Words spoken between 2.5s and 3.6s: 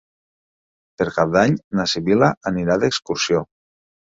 anirà d'excursió.